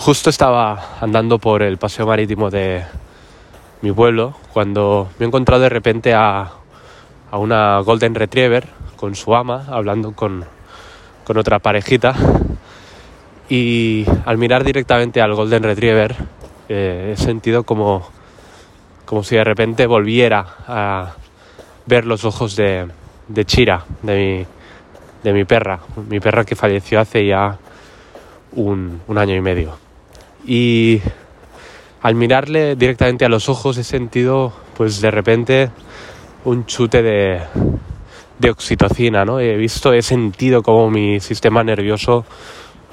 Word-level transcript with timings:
Justo 0.00 0.30
estaba 0.30 0.96
andando 1.02 1.38
por 1.38 1.62
el 1.62 1.76
paseo 1.76 2.06
marítimo 2.06 2.48
de 2.48 2.82
mi 3.82 3.92
pueblo 3.92 4.34
cuando 4.50 5.10
me 5.18 5.26
he 5.26 5.28
encontrado 5.28 5.64
de 5.64 5.68
repente 5.68 6.14
a, 6.14 6.52
a 7.30 7.36
una 7.36 7.78
Golden 7.80 8.14
Retriever 8.14 8.66
con 8.96 9.14
su 9.14 9.34
ama 9.34 9.66
hablando 9.68 10.12
con, 10.12 10.42
con 11.22 11.36
otra 11.36 11.58
parejita 11.58 12.14
y 13.50 14.06
al 14.24 14.38
mirar 14.38 14.64
directamente 14.64 15.20
al 15.20 15.34
Golden 15.34 15.64
Retriever 15.64 16.16
eh, 16.70 17.12
he 17.12 17.16
sentido 17.20 17.64
como, 17.64 18.08
como 19.04 19.22
si 19.22 19.36
de 19.36 19.44
repente 19.44 19.86
volviera 19.86 20.46
a 20.66 21.12
ver 21.84 22.06
los 22.06 22.24
ojos 22.24 22.56
de, 22.56 22.88
de 23.28 23.44
Chira, 23.44 23.84
de 24.00 24.16
mi, 24.16 24.46
de 25.22 25.32
mi 25.34 25.44
perra, 25.44 25.78
mi 26.08 26.20
perra 26.20 26.46
que 26.46 26.56
falleció 26.56 27.00
hace 27.00 27.26
ya 27.26 27.58
un, 28.52 29.02
un 29.06 29.18
año 29.18 29.36
y 29.36 29.42
medio. 29.42 29.89
Y 30.46 31.00
al 32.02 32.14
mirarle 32.14 32.76
directamente 32.76 33.24
a 33.24 33.28
los 33.28 33.48
ojos 33.48 33.76
he 33.78 33.84
sentido 33.84 34.52
pues 34.76 35.00
de 35.00 35.10
repente 35.10 35.70
un 36.44 36.64
chute 36.64 37.02
de, 37.02 37.40
de 38.38 38.50
oxitocina, 38.50 39.24
¿no? 39.24 39.38
He 39.38 39.56
visto, 39.56 39.92
he 39.92 40.02
sentido 40.02 40.62
como 40.62 40.90
mi 40.90 41.20
sistema 41.20 41.62
nervioso 41.62 42.24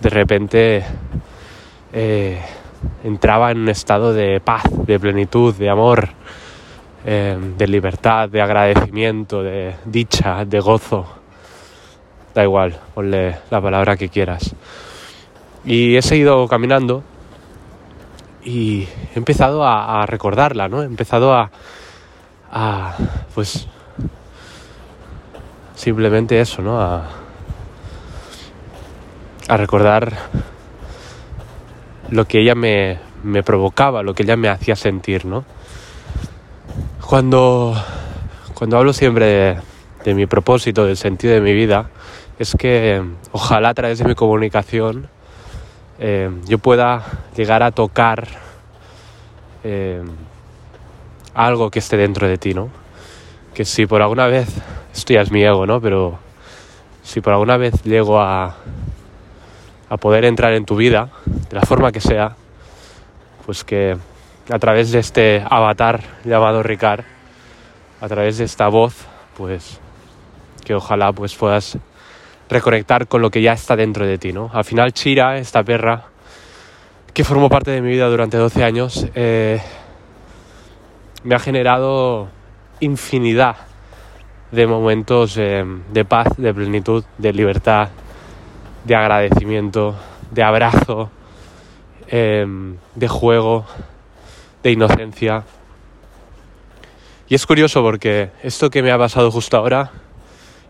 de 0.00 0.10
repente 0.10 0.84
eh, 1.92 2.40
entraba 3.04 3.50
en 3.50 3.58
un 3.58 3.68
estado 3.68 4.12
de 4.12 4.40
paz, 4.40 4.64
de 4.86 4.98
plenitud, 4.98 5.54
de 5.54 5.68
amor, 5.68 6.08
eh, 7.04 7.36
de 7.56 7.66
libertad, 7.66 8.28
de 8.28 8.40
agradecimiento, 8.40 9.42
de 9.42 9.74
dicha, 9.84 10.44
de 10.44 10.60
gozo. 10.60 11.06
Da 12.34 12.42
igual, 12.42 12.78
ponle 12.94 13.38
la 13.50 13.60
palabra 13.60 13.96
que 13.96 14.08
quieras. 14.08 14.54
Y 15.64 15.96
he 15.96 16.02
seguido 16.02 16.46
caminando 16.48 17.02
y 18.44 18.88
he 19.14 19.18
empezado 19.18 19.64
a, 19.64 20.04
recordarla, 20.06 20.68
¿no? 20.68 20.82
He 20.82 20.86
empezado 20.86 21.34
a, 21.34 22.96
pues, 23.34 23.66
simplemente 25.74 26.40
eso, 26.40 26.62
¿no? 26.62 26.80
A, 26.80 27.08
a 29.50 29.56
recordar 29.56 30.12
lo 32.10 32.24
que 32.26 32.40
ella 32.40 32.54
me, 32.54 32.98
provocaba, 33.44 34.02
lo 34.02 34.14
que 34.14 34.22
ella 34.22 34.36
me 34.36 34.48
hacía 34.48 34.76
sentir, 34.76 35.24
¿no? 35.24 35.44
Cuando, 37.04 37.74
cuando 38.54 38.78
hablo 38.78 38.92
siempre 38.92 39.58
de, 40.04 40.14
mi 40.14 40.26
propósito, 40.26 40.86
del 40.86 40.96
sentido 40.96 41.34
de 41.34 41.40
mi 41.40 41.52
vida, 41.52 41.90
es 42.38 42.54
que 42.54 43.02
ojalá 43.32 43.70
a 43.70 43.74
través 43.74 43.98
de 43.98 44.04
mi 44.04 44.14
comunicación 44.14 45.08
eh, 46.02 46.30
yo 46.46 46.56
pueda 46.56 47.04
llegar 47.36 47.62
a 47.62 47.72
tocar 47.72 48.26
eh, 49.62 50.02
algo 51.34 51.70
que 51.70 51.78
esté 51.78 51.98
dentro 51.98 52.26
de 52.26 52.38
ti, 52.38 52.54
¿no? 52.54 52.70
Que 53.52 53.66
si 53.66 53.84
por 53.84 54.00
alguna 54.00 54.26
vez, 54.26 54.48
esto 54.94 55.12
ya 55.12 55.20
es 55.20 55.30
mi 55.30 55.44
ego, 55.44 55.66
¿no? 55.66 55.78
Pero 55.78 56.18
si 57.02 57.20
por 57.20 57.34
alguna 57.34 57.58
vez 57.58 57.82
llego 57.82 58.18
a, 58.18 58.56
a 59.90 59.96
poder 59.98 60.24
entrar 60.24 60.54
en 60.54 60.64
tu 60.64 60.74
vida, 60.74 61.10
de 61.26 61.56
la 61.56 61.62
forma 61.62 61.92
que 61.92 62.00
sea, 62.00 62.34
pues 63.44 63.62
que 63.62 63.94
a 64.50 64.58
través 64.58 64.92
de 64.92 65.00
este 65.00 65.44
avatar 65.50 66.00
llamado 66.24 66.62
Ricard, 66.62 67.04
a 68.00 68.08
través 68.08 68.38
de 68.38 68.44
esta 68.44 68.68
voz, 68.68 68.94
pues 69.36 69.78
que 70.64 70.74
ojalá 70.74 71.12
pues 71.12 71.34
puedas 71.34 71.76
reconectar 72.50 73.06
con 73.06 73.22
lo 73.22 73.30
que 73.30 73.40
ya 73.40 73.52
está 73.52 73.76
dentro 73.76 74.04
de 74.04 74.18
ti, 74.18 74.32
¿no? 74.32 74.50
Al 74.52 74.64
final 74.64 74.92
Chira, 74.92 75.38
esta 75.38 75.62
perra 75.62 76.04
que 77.14 77.24
formó 77.24 77.48
parte 77.48 77.70
de 77.70 77.80
mi 77.80 77.90
vida 77.90 78.08
durante 78.08 78.36
12 78.36 78.64
años, 78.64 79.06
eh, 79.14 79.60
me 81.22 81.34
ha 81.34 81.38
generado 81.38 82.28
infinidad 82.80 83.56
de 84.50 84.66
momentos 84.66 85.36
eh, 85.36 85.64
de 85.92 86.04
paz, 86.04 86.28
de 86.36 86.52
plenitud, 86.52 87.04
de 87.18 87.32
libertad, 87.32 87.88
de 88.84 88.96
agradecimiento, 88.96 89.94
de 90.30 90.42
abrazo, 90.42 91.10
eh, 92.08 92.46
de 92.94 93.08
juego, 93.08 93.64
de 94.62 94.72
inocencia. 94.72 95.44
Y 97.28 97.36
es 97.36 97.46
curioso 97.46 97.82
porque 97.82 98.30
esto 98.42 98.70
que 98.70 98.82
me 98.82 98.90
ha 98.90 98.98
pasado 98.98 99.30
justo 99.30 99.56
ahora 99.56 99.92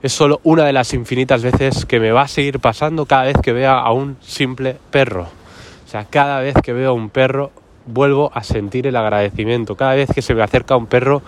es 0.03 0.13
solo 0.13 0.41
una 0.45 0.65
de 0.65 0.73
las 0.73 0.95
infinitas 0.95 1.43
veces 1.43 1.85
que 1.85 2.01
me 2.01 2.13
va 2.13 2.23
a 2.23 2.29
seguir 2.29 2.59
pasando 2.59 3.07
cada 3.07 3.25
vez 3.25 3.37
que 3.43 3.53
vea 3.53 3.79
a 3.79 3.93
un 3.93 4.17
simple 4.21 4.77
perro. 4.91 5.29
O 5.87 5.91
sea, 5.91 6.05
cada 6.05 6.41
vez 6.41 6.55
que 6.63 6.73
veo 6.73 6.91
a 6.91 6.95
un 6.95 7.11
perro 7.11 7.51
vuelvo 7.87 8.31
a 8.35 8.43
sentir 8.43 8.87
el 8.87 8.97
agradecimiento. 8.97 9.77
Cada 9.77 9.95
vez 9.95 10.11
que 10.15 10.23
se 10.23 10.35
me 10.35 10.43
acerca 10.43 10.77
un 10.77 10.87
perro 10.87 11.23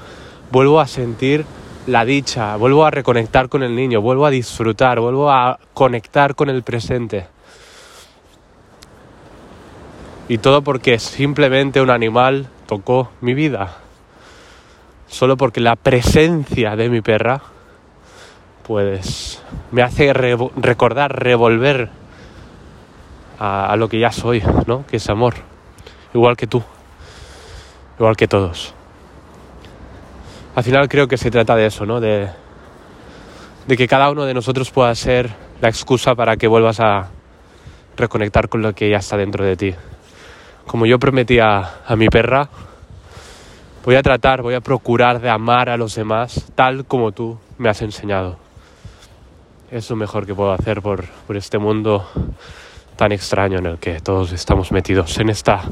vuelvo 0.50 0.81
a 0.81 0.87
sentir 0.87 1.44
la 1.87 2.05
dicha, 2.05 2.56
vuelvo 2.56 2.84
a 2.84 2.91
reconectar 2.91 3.49
con 3.49 3.62
el 3.62 3.75
niño, 3.75 4.00
vuelvo 4.00 4.25
a 4.25 4.31
disfrutar, 4.31 5.00
vuelvo 5.00 5.31
a 5.31 5.59
conectar 5.75 6.34
con 6.34 6.49
el 6.49 6.62
presente. 6.62 7.27
Y 10.28 10.38
todo 10.38 10.62
porque 10.62 10.99
simplemente 10.99 11.81
un 11.81 11.91
animal 11.91 12.47
tocó 12.66 13.11
mi 13.21 13.34
vida. 13.34 13.77
Solo 15.09 15.37
porque 15.37 15.61
la 15.61 15.77
presencia 15.77 16.77
de 16.77 16.88
mi 16.88 17.03
perra, 17.03 17.43
pues 18.67 19.43
me 19.71 19.83
hace 19.83 20.12
re 20.12 20.37
recordar, 20.56 21.23
revolver 21.23 21.91
a, 23.39 23.75
lo 23.77 23.89
que 23.89 23.99
ya 23.99 24.12
soy, 24.12 24.43
¿no? 24.67 24.87
Que 24.87 24.97
es 24.99 25.09
amor. 25.11 25.34
Igual 26.15 26.37
que 26.37 26.47
tú. 26.47 26.62
Igual 27.99 28.17
que 28.17 28.28
todos 28.28 28.75
al 30.55 30.65
final 30.65 30.89
creo 30.89 31.09
que 31.09 31.17
se 31.17 31.31
trata 31.31 31.56
de 31.56 31.67
eso, 31.67 31.87
¿no? 31.87 32.00
De, 32.00 32.28
que 33.69 33.89
cada 33.89 34.11
uno 34.11 34.25
de 34.25 34.34
nosotros 34.34 34.71
pueda 34.71 34.94
ser 34.94 35.31
la 35.61 35.69
excusa 35.69 36.15
para 36.15 36.37
que 36.37 36.47
vuelvas 36.47 36.81
a 36.81 37.09
reconectar 37.97 38.49
con 38.49 38.61
lo 38.62 38.75
que 38.75 38.91
ya 38.91 38.99
está 38.99 39.17
dentro 39.17 39.44
de 39.44 39.56
ti. 39.56 39.75
Como 40.67 40.84
yo 40.84 40.99
prometí 40.99 41.39
a 41.39 41.71
mi 41.97 42.09
perra, 42.09 42.49
voy 43.84 43.97
a 43.97 44.03
tratar, 44.03 44.43
voy 44.43 44.55
a 44.55 44.61
procurar 44.61 45.21
de 45.21 45.31
amar 45.31 45.71
a 45.71 45.77
los 45.77 45.94
demás 45.94 46.53
tal 46.55 46.84
como 46.84 47.12
tú 47.12 47.39
me 47.59 47.69
has 47.71 47.81
enseñado. 47.83 48.42
Es 49.72 49.88
lo 49.88 49.97
mejor 49.97 50.27
que 50.27 50.34
puedo 50.34 50.53
hacer 50.53 50.83
por, 50.83 51.06
por 51.27 51.34
este 51.34 51.56
mundo 51.56 52.06
tan 52.94 53.10
extraño 53.10 53.59
en 53.59 53.65
el 53.65 53.78
que 53.78 54.00
todos 54.00 54.31
estamos 54.33 54.71
metidos, 54.71 55.16
en 55.16 55.31
esta 55.31 55.62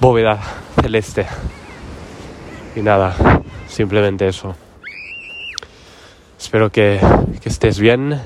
bóveda 0.00 0.40
celeste. 0.82 1.28
Y 2.74 2.80
nada, 2.80 3.14
simplemente 3.68 4.26
eso. 4.26 4.56
Espero 6.36 6.70
que, 6.70 6.98
que 7.40 7.48
estés 7.48 7.78
bien, 7.78 8.20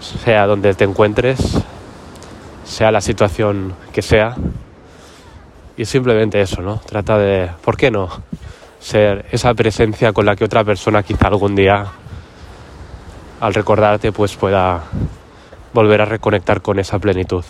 sea 0.00 0.48
donde 0.48 0.74
te 0.74 0.82
encuentres, 0.82 1.62
sea 2.64 2.90
la 2.90 3.00
situación 3.00 3.76
que 3.92 4.02
sea. 4.02 4.34
Y 5.76 5.84
simplemente 5.84 6.40
eso, 6.40 6.60
¿no? 6.60 6.80
Trata 6.84 7.18
de, 7.18 7.50
¿por 7.64 7.76
qué 7.76 7.92
no? 7.92 8.08
Ser 8.80 9.26
esa 9.30 9.54
presencia 9.54 10.12
con 10.12 10.26
la 10.26 10.34
que 10.34 10.44
otra 10.44 10.64
persona 10.64 11.04
quizá 11.04 11.28
algún 11.28 11.54
día, 11.54 11.86
al 13.44 13.52
recordarte, 13.52 14.10
pues 14.10 14.36
pueda 14.36 14.84
volver 15.74 16.00
a 16.00 16.06
reconectar 16.06 16.62
con 16.62 16.78
esa 16.78 16.98
plenitud. 16.98 17.44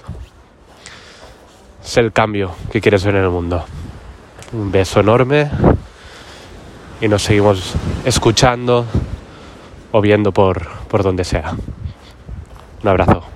Es 1.85 1.97
el 1.99 2.13
cambio 2.13 2.51
que 2.73 2.81
quieres 2.81 3.05
ver 3.05 3.15
en 3.15 3.23
el 3.23 3.31
mundo. 3.31 3.65
Un 4.53 4.73
beso 4.73 4.99
enorme 4.99 5.49
y 7.01 7.07
nos 7.07 7.23
seguimos 7.23 7.75
escuchando 8.05 8.87
o 9.93 10.01
viendo 10.01 10.33
por, 10.33 10.69
por 10.89 11.05
donde 11.05 11.23
sea. 11.23 11.53
Un 12.83 12.89
abrazo. 12.89 13.34